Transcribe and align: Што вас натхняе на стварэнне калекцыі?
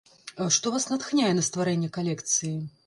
Што 0.55 0.71
вас 0.77 0.87
натхняе 0.95 1.31
на 1.41 1.47
стварэнне 1.51 1.95
калекцыі? 2.01 2.57